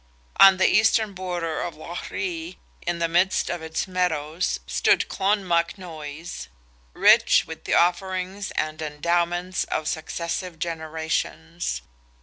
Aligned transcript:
On 0.39 0.57
the 0.57 0.67
eastern 0.67 1.13
border 1.13 1.61
of 1.61 1.75
Lough 1.75 2.09
Ree, 2.09 2.57
in 2.87 2.97
the 2.97 3.07
midst 3.07 3.51
of 3.51 3.61
its 3.61 3.87
meadows, 3.87 4.59
stood 4.65 5.07
Clonmacnoise, 5.09 6.47
rich 6.93 7.45
with 7.45 7.65
the 7.65 7.75
offerings 7.75 8.49
and 8.57 8.81
endowments 8.81 9.63
of 9.65 9.87
successive 9.87 10.57
generations. 10.57 11.83